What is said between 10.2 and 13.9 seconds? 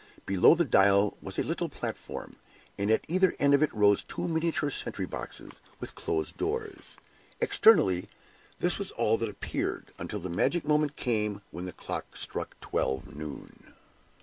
magic moment came when the clock struck twelve noon.